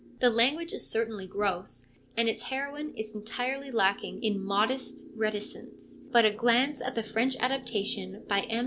The 0.19 0.31
language 0.31 0.73
is 0.73 0.89
certainly 0.89 1.27
gross 1.27 1.85
and 2.17 2.27
its 2.27 2.41
heroine 2.41 2.91
is 2.97 3.11
entirely 3.11 3.69
lacking 3.69 4.23
in 4.23 4.43
modest 4.43 5.05
reticence, 5.13 5.95
but 6.11 6.25
a 6.25 6.31
glance 6.31 6.81
at 6.81 6.95
the 6.95 7.03
French 7.03 7.35
adaptation 7.39 8.23
by 8.27 8.39
M. 8.41 8.59